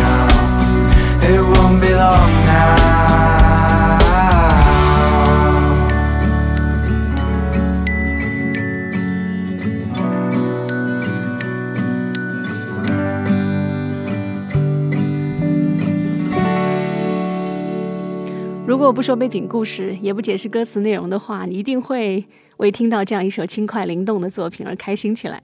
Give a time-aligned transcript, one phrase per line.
[18.86, 22.24] 如果不说背景故事，也不解释歌词内容的话，你一定会
[22.58, 25.42] 为听到这样一首轻快灵动的作品而开心起来。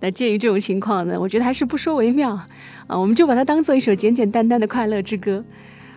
[0.00, 2.48] 那鉴于这种情况呢，我觉得还是不说为妙啊，
[2.98, 5.44] 我们就把它当做一首简简单单的快乐之歌。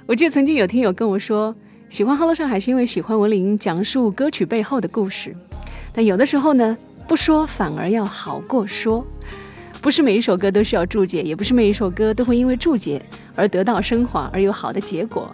[0.05, 1.55] 我记得曾经有听友跟我说，
[1.87, 5.33] 喜欢《Hello 上海》是因为喜欢文林讲述歌曲背后的故事。
[5.93, 6.77] 但有的时候呢，
[7.07, 9.01] 不说反而要好过说。
[9.81, 13.01] 不是每一首歌都需要注解，也不是每一首歌都会因为注解
[13.33, 15.31] 而得到升华，而有好的结果。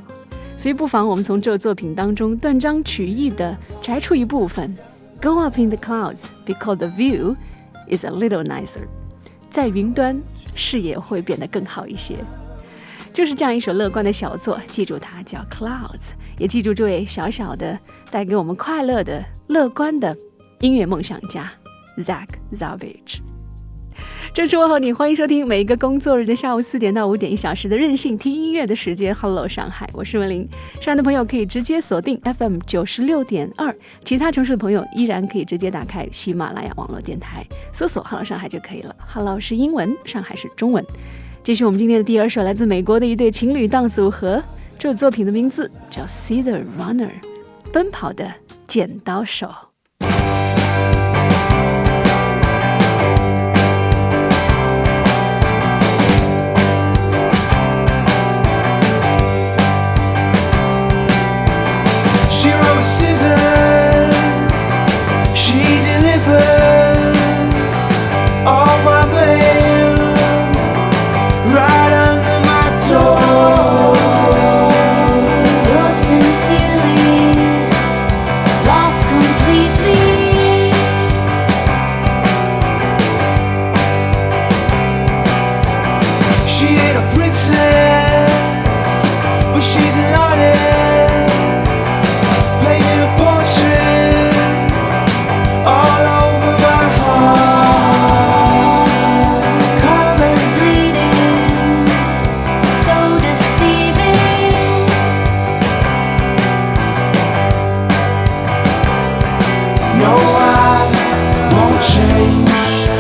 [0.58, 4.76] 所以，不妨我们从这作品当中断章取义的摘出一部分
[5.22, 7.36] ：Go up in the clouds, because the view
[7.88, 8.80] is a little nicer。
[9.52, 10.20] 在云端，
[10.56, 12.18] 视野会变得更好一些。
[13.14, 15.92] 就是这样一首乐观的小作，记住它叫《Clouds》，
[16.40, 17.78] 也记住这位小小的
[18.10, 20.16] 带给我们快乐的乐观的
[20.60, 21.52] 音乐梦想家
[22.00, 23.22] Zac Savage。
[24.34, 29.14] 正是问候你，欢迎收听每一个工作日的下午四点到五点一小时的任性听音乐的时间。
[29.16, 30.48] Hello，上海，我是文玲。
[30.80, 38.96] 上海的朋友可以直接锁定 FM 九十六点二，其他城市的朋友依然可以直接打开喜马拉雅网络电台，搜索 “Hello 上海”就可以了。
[39.12, 40.86] Hello 是英文，上海是中文。
[41.44, 44.42] 这是我们今天的第二首，来自美国的一对情侣档组合。
[44.78, 47.10] 这首作品的名字叫《See the Runner》，
[47.72, 48.32] 奔跑的
[48.68, 49.67] 剪刀手。
[62.48, 64.16] she wrote scissors,
[65.38, 65.60] she
[65.92, 66.87] delivered.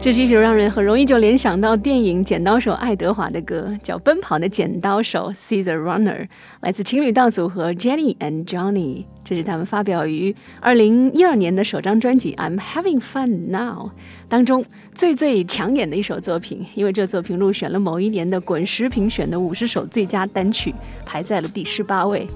[0.03, 5.31] 这是一首让人很容易就联想到电影《剪刀手爱德华》的歌，叫《奔跑的剪刀手》
[5.65, 6.27] （Cesar Runner），
[6.61, 9.05] 来自情侣档组合 Jenny and Johnny。
[9.25, 13.87] 这是他们发表于二零一二年的首张专辑《I'm Having Fun Now》
[14.29, 20.75] 当中最最抢眼的一首作品，因为这作品入选了某一年的滚石评选的五十首最佳单曲，
[21.07, 22.27] 排在了第十八位。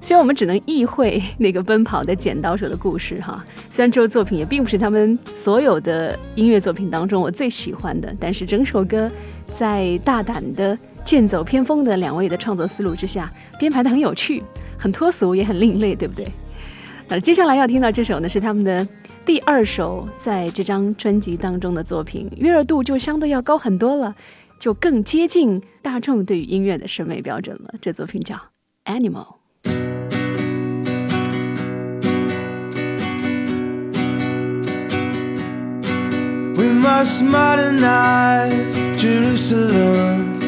[0.00, 9.10] 虽然我们只能意会 那个奔跑的剪刀手的故事哈，虽然这首作品也并不是他们所有的音乐作品当中我最喜欢的，但是整首歌
[9.48, 14.42] 在大胆的剑走偏锋的两位的创作思路之下，编排的很有趣、
[14.76, 16.26] 很脱俗、也很另类，对不对？
[17.08, 18.86] 那接下来要听到这首呢，是他们的
[19.24, 24.14] 第二首在这张专辑当中的作品，悦耳度就相对要高很多了，
[24.60, 27.74] 就更接近大众对于音乐的审美标准了。
[27.80, 28.34] 这作品叫
[28.84, 29.10] 《Animal》。
[29.64, 29.70] We
[36.72, 38.52] must modernize
[39.00, 40.38] Jerusalem,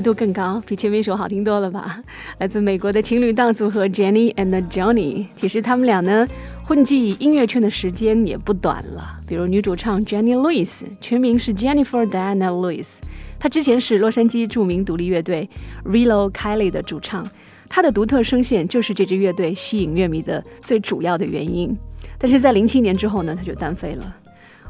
[0.00, 2.00] 度更高，比前面一首好听多了吧？
[2.38, 6.26] 来自美国的情侣档组合 Jenny and Johnny，其实他们俩呢，
[6.64, 9.18] 混迹音乐圈的时间也不短了。
[9.26, 12.98] 比如女主唱 Jenny Lewis，全名是 Jennifer Diana Lewis，
[13.38, 15.48] 她之前是洛杉矶著名独立乐队
[15.84, 17.28] Rilo Kiley 的主唱，
[17.68, 21.76] 她的独特声线就是这支乐队吸引乐迷的最主要的原因。
[22.18, 24.14] 但是在零七年之后呢，她就单飞了。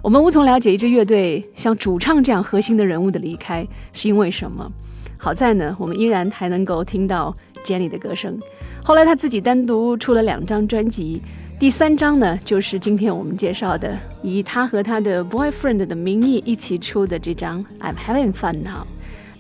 [0.01, 4.71] 我们无从了解一支乐队像主唱这样核心的人物的离开是因为什么。
[5.21, 8.39] 好在呢，我们依然还能够听到 Jenny 的歌声。
[8.85, 11.21] 后来她自己单独出了两张专辑，
[11.59, 18.53] 第三张呢就是今天我们介绍的，以她和她的 boyfriend 的名义一起出的这张《I'm Having Fun》。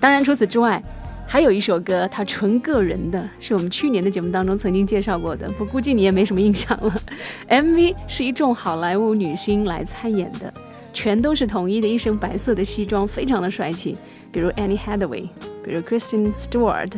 [0.01, 0.83] 当然，除此之外，
[1.29, 6.93] 还有一首歌，它纯个人的，是我们去年的节目当中曾经介绍过的，我估计你也没什么印象了。
[7.51, 10.53] MV 是一众好莱坞女星来参演的，
[10.95, 13.97] 全都是统一的一身白色的西装，非常的帅气，
[14.33, 15.29] 比如 Anne Hathaway。
[15.69, 16.95] c Kristen Stewart，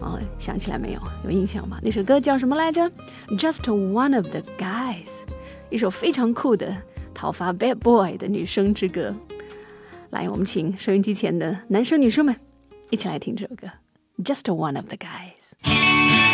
[0.00, 1.00] 哦，想起来没有？
[1.24, 1.78] 有印象吗？
[1.82, 2.90] 那首歌叫什么来着
[3.38, 5.22] ？Just one of the guys，
[5.70, 6.76] 一首非常酷的
[7.14, 9.14] 讨伐 bad boy 的女生之歌。
[10.10, 12.34] 来，我们请收音机前的男生女生们
[12.90, 13.68] 一起来听这首歌
[14.24, 16.33] ，Just one of the guys。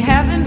[0.00, 0.37] haven't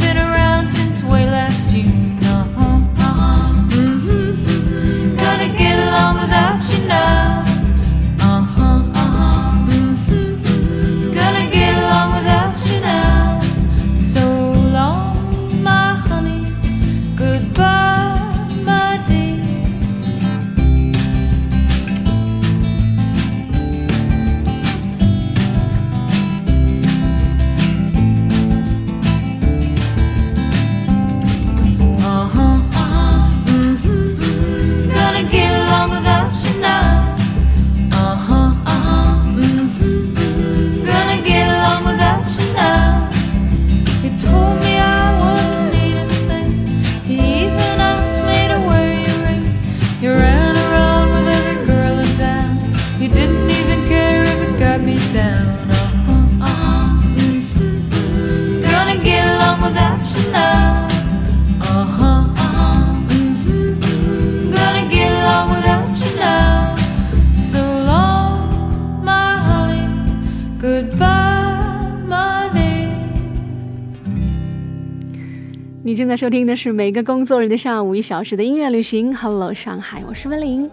[76.21, 79.11] 收听的是每个工作日的下午一小时的音乐旅行。
[79.15, 80.69] Hello，上海，我是温玲。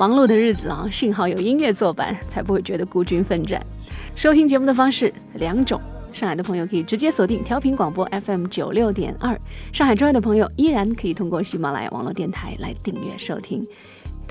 [0.00, 3.64] 忙碌的日子啊，幸好有音乐作伴，才不会觉得孤军奋战。
[4.16, 5.80] 收听节目的方式两种：
[6.12, 9.36] 上海的朋友可以直接锁定调频广播 FM 九六点二；
[9.72, 13.64] 上海之外的朋友依然可以通过喜马拉雅网络电台来订阅收听。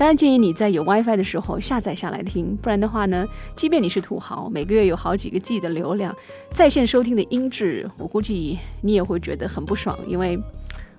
[0.00, 3.22] 当然，建议你在有 WiFi 的时候下载下来听，不然的话呢，
[3.54, 6.16] 即便你是土豪，每个月有好几个 G 的流量，
[6.50, 10.40] 在线收听的音质，我估计你也会觉得很不爽，因为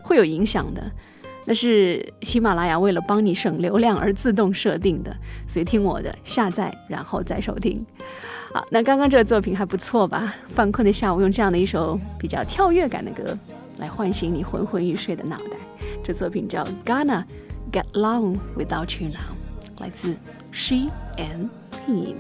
[0.04, 0.84] 会有影响的。
[1.46, 5.12] 那是喜马拉雅为了帮你省流量而自动设定的，
[5.48, 7.84] 所以听我的，下载然后再收听。
[8.54, 10.36] 好，那刚刚这个作品还不错吧？
[10.54, 13.36] 犯困的下午，用这样的一首比较跳跃感的歌
[13.80, 15.58] 来唤醒你昏昏欲睡的脑袋。
[16.04, 17.24] 这作品叫《Ghana》。
[17.72, 19.32] Get along without you now，
[19.80, 20.14] 来自
[20.52, 21.48] She and
[21.88, 22.16] Him，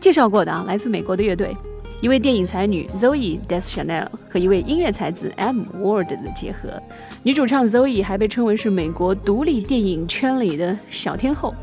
[0.00, 1.54] 介绍过的啊，来自美国的乐队，
[2.00, 6.82] 一位电影才女 z o e Deschanel 和一位音乐才子 M Ward 的结合。
[7.22, 11.54] 女主唱 z o e 还被称为是美国独立电影圈里的小天后。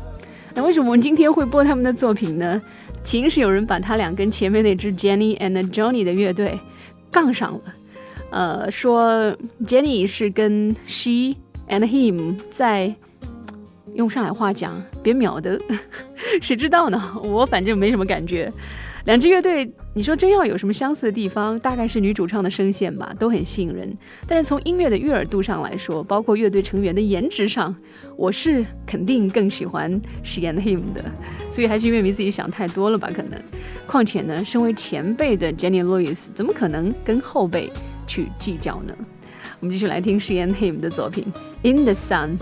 [0.54, 2.60] 那为什么我们今天会播他们的作品呢？
[3.02, 6.56] 起因是有人把他俩跟前面那支 Jenny and Johnny 的乐队
[7.10, 7.60] 杠上了，
[8.30, 9.36] 呃，说
[9.66, 11.36] Jenny 是跟 She。
[11.72, 12.94] And him 在
[13.94, 15.58] 用上海话讲，别秒的，
[16.42, 17.02] 谁知道呢？
[17.24, 18.52] 我反正没什么感觉。
[19.06, 23.90] 两支乐队，你说真要有什么相似的地方，大概是女主唱的声线吧，都很吸引人。
[24.28, 27.74] 但是从音乐的悦耳度上来说，包括乐队成员的颜值上，
[28.18, 31.02] 我是肯定更喜欢饰演 and him 的。
[31.50, 33.08] 所以还是因为你自己想太多了吧？
[33.12, 33.40] 可能。
[33.86, 37.70] 况且呢，身为前辈的 Jenny Lewis 怎么可能跟后辈
[38.06, 38.94] 去计较呢？
[39.62, 41.24] 我们继续来听 n 验 him 的作品
[41.70, 42.36] 《In the Sun》，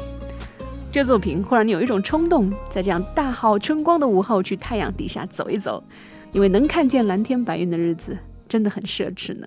[0.90, 5.84] 这作品会让你有一种冲动，在这样大好春光的午后去太阳底下走一走，
[6.32, 8.16] 因为能看见蓝天白云的日子
[8.48, 9.46] 真的很奢侈呢。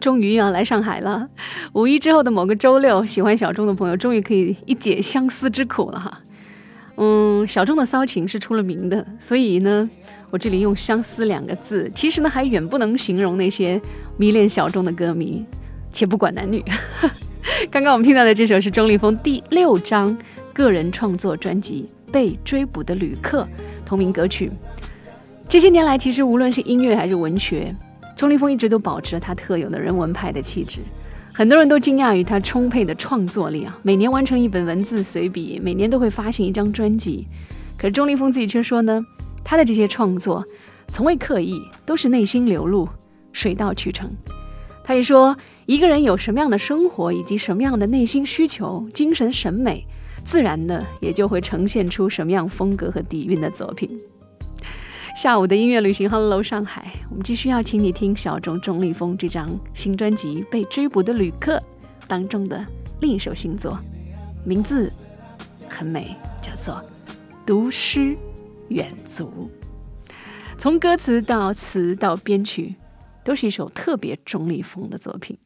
[0.03, 1.25] 终于要来上海了。
[1.71, 6.11] 五一之后的某个周六，喜欢小众的朋友终于可以一解相思之苦了哈。
[6.97, 9.89] 嗯，小众的骚情是出了名的，所以呢，
[10.29, 13.81] 我这里用“相思”两个字，其实呢还远不能形容那些
[14.17, 15.41] 迷恋小众的歌迷，
[15.93, 16.61] 且不管男女。
[17.71, 20.15] 刚刚我们听到的这首是钟立风第六张
[20.51, 23.43] 个人创作专辑《被追捕的旅客》
[23.87, 24.51] 同名歌曲。
[25.47, 27.73] 这些年来，其实无论是音乐还是文学。
[28.15, 30.79] 钟立风一直都保持着他特有的人文派的气质，
[31.33, 37.27] 很多人都惊讶于他充沛的创作力啊，每年完成一本文字随笔，每年都会发行一张专辑。
[37.77, 39.03] 可是钟立风自己却说呢，
[39.43, 40.45] 他的这些创作
[40.89, 42.87] 从未刻意，都是内心流露，
[43.31, 44.09] 水到渠成。
[44.83, 49.83] 他也说，一个人有什么样的生活，以及什么样的内心需求、精神审美，
[50.23, 53.89] 自然的也就会呈现出什么样风格和底蕴的作品。
[55.13, 61.55] 下午的音乐旅行，Hello 上海，我们继续要请你听小众钟立风这张新专辑《被追捕的旅客》
[62.07, 62.65] 当中的
[62.99, 63.77] 另一首新作，
[64.43, 64.91] 名字
[65.69, 66.73] 很美，叫做
[67.45, 68.17] 《读诗
[68.69, 69.51] 远足》，
[70.57, 72.73] 从歌词到词到编曲，
[73.23, 75.37] 都是一首特别钟立风的作品。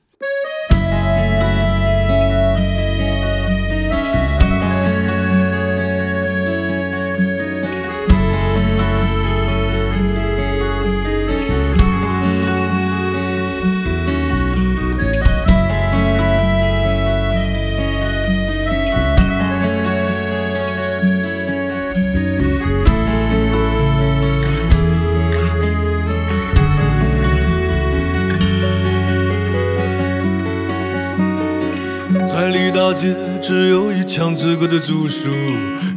[33.49, 35.29] 只有一腔资格的赌注，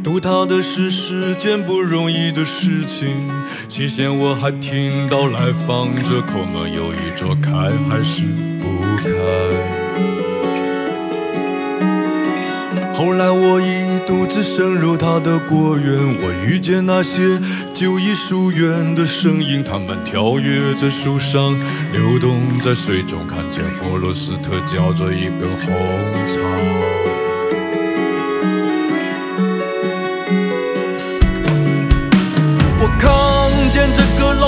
[0.01, 3.09] 读他的是，是件不容易的事情。
[3.67, 7.51] 期限我还听到来访者叩门，犹豫着开
[7.89, 8.21] 还是
[8.61, 8.69] 不
[9.01, 9.11] 开。
[12.93, 17.37] 后来我一独自深入他的果园，我遇见那些
[17.73, 21.53] 旧艺术院的身影，他们跳跃在树上，
[21.91, 26.51] 流动在水中，看见弗罗斯特嚼着一根红草。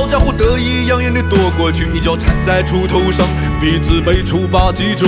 [0.03, 3.25] 小家伙得意洋洋地躲过去，一脚踩在锄头上，
[3.61, 5.07] 鼻子被锄把击中。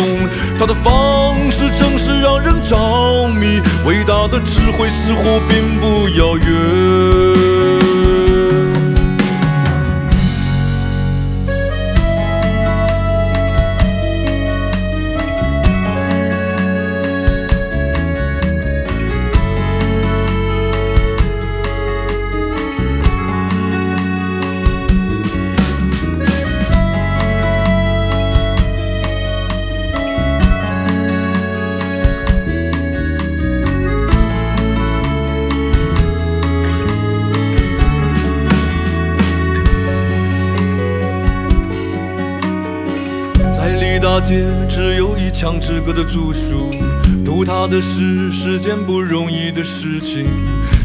[0.58, 7.45] 他的方式真是让人着迷，伟大的智慧似乎并不遥远。
[45.48, 46.72] 唱之歌的租书，
[47.24, 50.26] 读他的诗是件不容易的事情。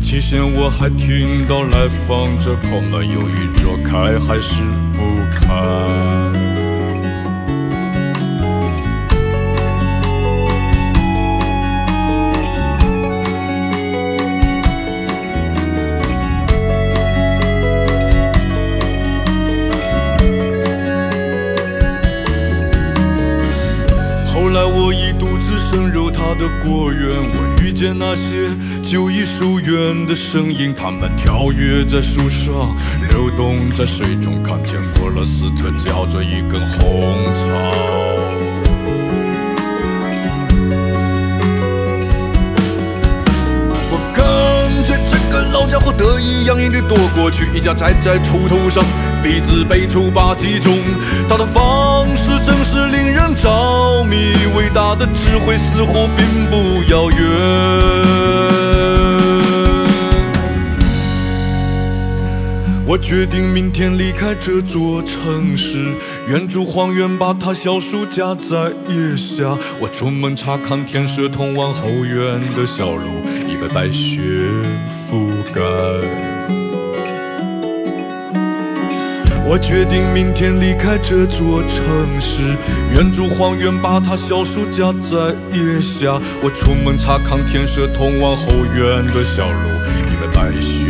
[0.03, 4.61] 期限我还听到来访者叩门，犹豫着开还是
[4.93, 5.01] 不
[5.35, 6.69] 开。
[26.41, 28.49] 的果园，我遇见那些
[28.83, 32.51] 久已疏远的声音，他们跳跃在树上，
[33.11, 37.45] 流动在水中，看见弗罗斯特嚼着一根红草。
[43.71, 48.83] 我看见这个老家伙得意洋洋地躲过去，一脚踩在锄头上。
[49.23, 50.75] 鼻子被出八击中，
[51.29, 54.17] 他的方式真是令人着迷。
[54.57, 58.01] 伟大的智慧似乎并不遥远。
[62.87, 65.85] 我决定明天离开这座城市，
[66.27, 68.57] 远助荒原，把他小树夹在
[68.89, 69.55] 腋下。
[69.79, 73.05] 我出门查看天色，通往后院的小路
[73.47, 74.21] 已被白雪
[75.09, 76.30] 覆盖。
[79.51, 81.85] 我决定明天离开这座城
[82.21, 82.41] 市，
[82.95, 86.21] 远足荒原，把它小树夹在腋下。
[86.41, 88.47] 我出门查看天色，通往后
[88.77, 90.90] 院的小路，一片白雪。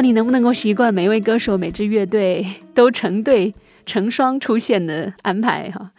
[0.00, 3.54] 你能不能够习惯每一位歌手、每支乐队 都成对、
[3.86, 5.70] 成双出现的安排？
[5.70, 5.90] 哈，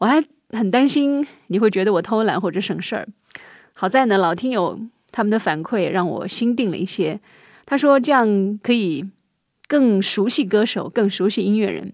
[0.00, 3.06] 我还很担心你会觉得我偷懒或者省事儿。
[3.72, 4.78] 好在呢，老听友
[5.10, 7.20] 他们的反馈让我心定了一些。
[7.66, 9.04] 他说这样可以
[9.68, 11.92] 更熟悉歌手、更熟悉音乐人。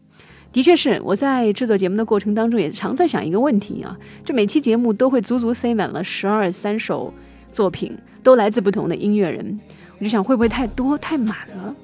[0.53, 7.13] 的确是我在制作节目的过程当中也常在想一个问题啊，这每期节目都会足足塞满了十二三首
[7.53, 9.57] 作品，都来自不同的音乐人。
[10.01, 11.75] 我就想会不会太多太满了，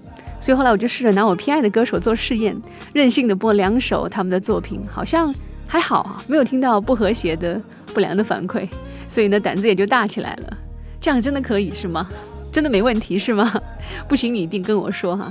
[0.40, 2.56] 所以后来我就试着拿我偏爱的歌手做试验，
[2.94, 5.32] 任性的播两首他们的作品，好像
[5.66, 7.60] 还好啊，没有听到不和谐的
[7.92, 8.66] 不良的反馈，
[9.06, 10.58] 所以呢胆子也就大起来了。
[10.98, 12.08] 这样真的可以是吗？
[12.50, 13.52] 真的没问题是吗？
[14.08, 15.30] 不行你一定跟我说哈。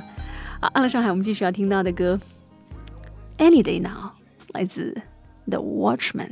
[0.61, 2.19] 好，按了上海，我们继续要听到的歌，
[3.43, 3.89] 《Any Day Now》
[4.53, 4.95] 来自
[5.49, 6.27] 《The Watchman》。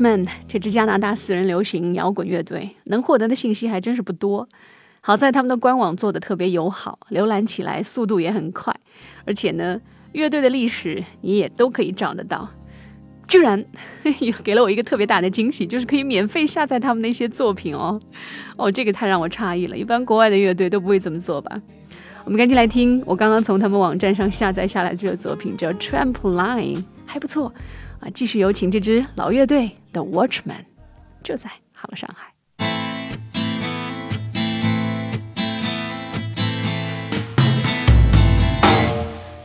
[0.00, 4.48] m n 这支加拿大四人流行摇滚乐队能获得的信息还真是不多。
[5.00, 8.74] 好在他们的官网做的特别友好，浏览起来速度也很快。
[9.26, 9.80] 而且呢，
[10.12, 12.48] 乐队的历史你也都可以找得到。
[13.26, 13.62] 居然
[14.44, 17.98] 给了我一个特别大的惊喜，就是可以免费下载他们的一些作品哦！
[18.56, 21.60] 哦，这个太让我诧异了，一般国外的乐队都不会这么做吧？
[22.24, 26.76] 我们赶紧来听我刚刚从他们网站上下载下来这个作品，叫《Trampoline》，
[27.06, 27.52] 还不错。
[28.01, 28.09] 啊。
[28.13, 30.65] 继续有请这支老乐队 The Watchman，
[31.23, 32.27] 就在好了上海。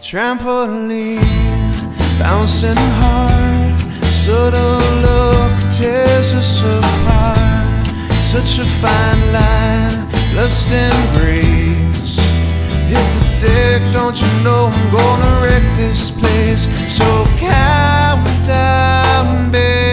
[0.03, 1.21] Trampoline,
[2.19, 3.79] bouncing hard,
[4.11, 7.87] subtle look tears us apart.
[8.21, 10.07] Such a fine line,
[10.37, 12.21] lust and grace.
[12.89, 13.07] Hit
[13.41, 16.69] the deck, don't you know I'm gonna wreck this place?
[16.89, 19.87] So count down, babe.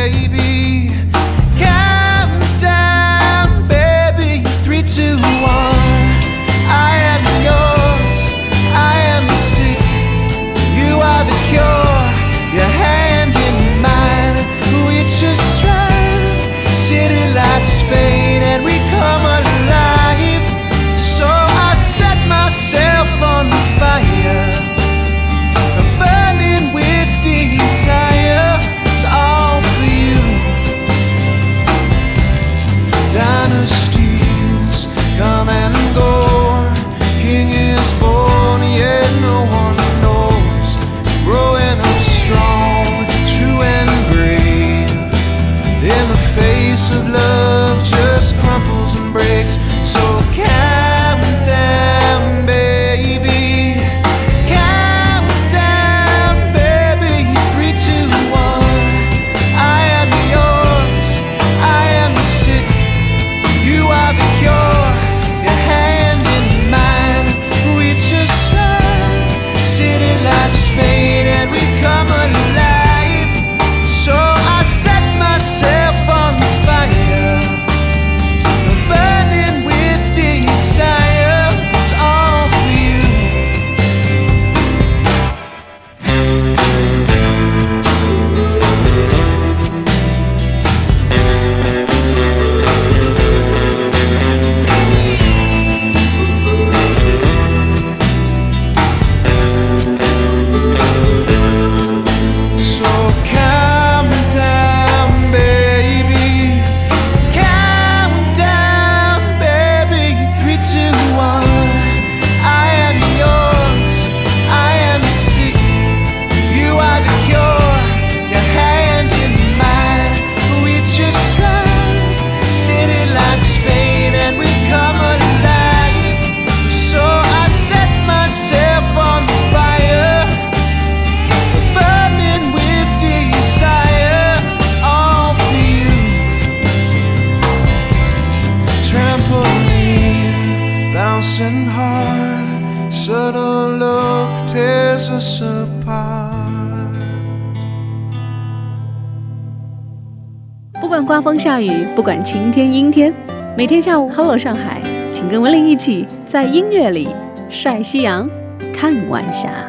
[152.35, 153.15] 晴天阴天，
[153.57, 154.83] 每天下午，Hello 上海，
[155.13, 157.07] 请跟文林一起在音乐里
[157.49, 158.29] 晒夕阳，
[158.75, 159.64] 看晚霞。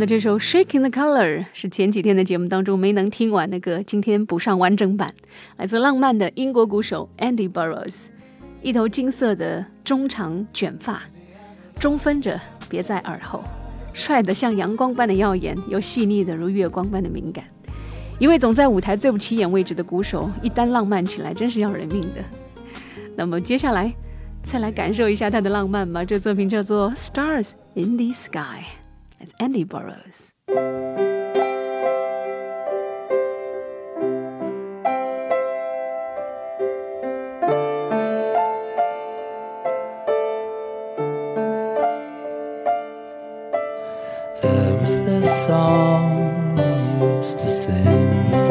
[0.00, 5.12] 那这首《Shaking the Color》是前几天的节目当中没能听完的歌，今天补上完整版。
[5.58, 8.06] 来自浪漫的英国鼓手 Andy Burrows，
[8.62, 11.02] 一头金色的中长卷发，
[11.78, 13.44] 中分着别在耳后，
[13.92, 17.44] 帅得像阳光般的耀眼，又细腻得如月光般的敏感。
[18.18, 22.24] 一位总在舞台最不起眼位置的鼓手，一旦浪漫起来，真是要人命的。
[23.14, 23.92] 那么接下来，
[24.42, 26.02] 再来感受一下他的浪漫吧。
[26.02, 28.38] 这作品叫做《Stars in the Sky》。
[29.20, 30.32] It's Andy Burrows.
[44.40, 48.50] There was this song I used to sing with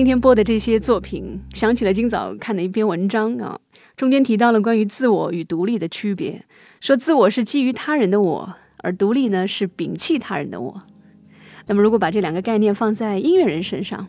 [0.00, 3.58] 今天播的这些作品，想起了今早看的一篇文章啊，
[3.98, 6.42] 中间提到了关于自我与独立的区别，
[6.80, 10.80] 说自我是基于他人的我，而独立呢是摒弃他人的我。
[11.66, 14.08] 那么如果把这两个概念放在音乐人身上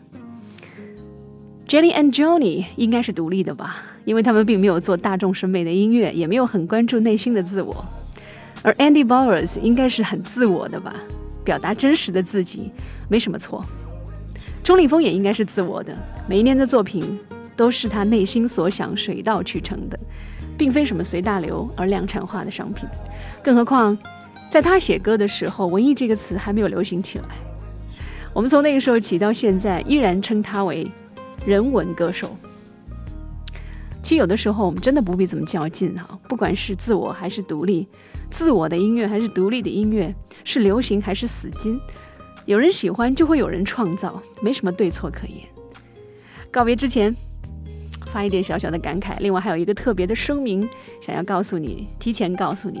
[1.68, 7.84] ，Jenny and Johnny 应该是独立的吧，因为他们并没有做大众审美的音乐，也没有很关注内心的自我，
[8.62, 10.94] 而 Andy b o w e r s 应该是很自我的吧，
[11.44, 12.70] 表达真实的自己
[13.10, 13.62] 没什么错。
[14.62, 15.92] 钟立风也应该是自我的，
[16.28, 17.18] 每一年的作品
[17.56, 19.98] 都是他内心所想，水到渠成的，
[20.56, 22.88] 并非什么随大流而量产化的商品。
[23.42, 23.96] 更何况，
[24.48, 27.24] 在他写歌的时候，“文艺”这个词还没有流行起来。
[28.32, 30.86] 我们从那个时候起到现在，依然称他为
[31.44, 32.34] 人文歌手。
[34.00, 36.16] 其实有的时候，我们真的不必怎么较劲哈。
[36.28, 37.88] 不管是自我还是独立，
[38.30, 41.80] 自我的音乐还是独立的音乐，是流行还是死金。
[42.44, 45.38] 有人喜欢，就会有人创造，没什么对错可言。
[46.50, 47.14] 告别之前，
[48.06, 49.14] 发一点小小的感慨。
[49.20, 50.68] 另外，还有一个特别的声明，
[51.00, 52.80] 想要告诉你，提前告诉你，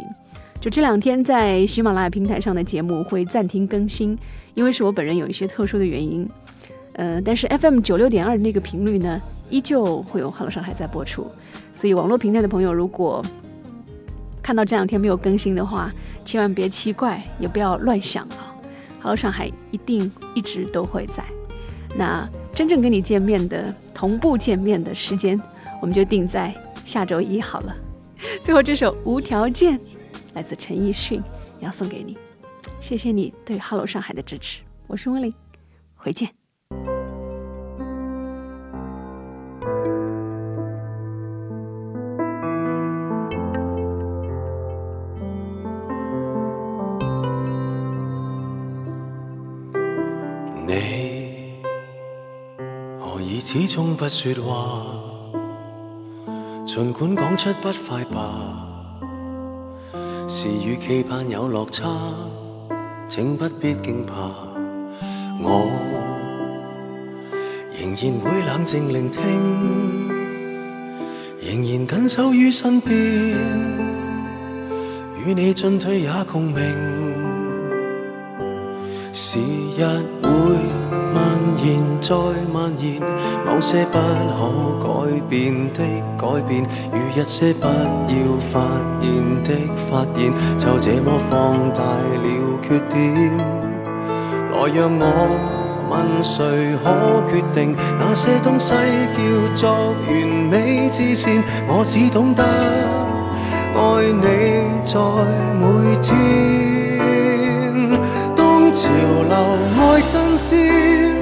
[0.60, 4.18] 就这两天在喜马拉雅平台上的节目会暂停更新，
[4.54, 6.28] 因为是我本人有一些特殊的原因。
[6.94, 11.24] 呃，但是 FM 九六点二那个频率呢，依旧会有《Hello 上海》在播出。
[11.72, 13.24] 所以，网络平台的朋友如果
[14.42, 15.90] 看到这两天没有更新的话，
[16.26, 18.51] 千万别奇怪，也不要乱想啊。
[19.02, 21.24] Hello 上海一定一直都会在，
[21.98, 25.40] 那真正跟你见面的同步见面的时间，
[25.80, 27.76] 我们就定在下周一好了。
[28.44, 29.76] 最后这首《无条件》
[30.34, 31.20] 来自陈奕迅，
[31.58, 32.16] 要送给你。
[32.80, 35.34] 谢谢你对 Hello 上海的支持，我是温岭，
[35.96, 36.41] 回见。
[53.74, 54.84] 终不说话，
[56.66, 59.00] 尽管讲出不快吧。
[60.28, 61.86] 是与期盼有落差，
[63.08, 64.12] 请不必惊怕。
[65.40, 65.66] 我
[67.72, 70.10] 仍然会冷静聆听，
[71.40, 72.94] 仍然紧守于身边，
[75.16, 76.58] 与你进退也共鸣。
[79.14, 79.38] 时
[79.78, 79.82] 日
[80.22, 80.91] 会。
[81.22, 81.30] 蔓
[81.64, 82.14] 延再
[82.52, 83.00] 蔓延，
[83.46, 83.92] 某些不
[84.32, 84.72] 可
[85.12, 85.78] 改变的
[86.18, 88.60] 改变，如一些不要发
[89.00, 89.54] 现的
[89.88, 91.84] 发现，就这么放大
[92.24, 93.36] 了缺点。
[94.50, 95.30] 来让我
[95.92, 98.74] 问，谁可决定那些东西
[99.14, 101.40] 叫做完美之线？
[101.68, 102.42] 我只懂得
[103.74, 104.96] 爱你，在
[105.54, 106.81] 每天。
[108.72, 109.36] 潮流
[109.78, 111.14] 爱新鲜，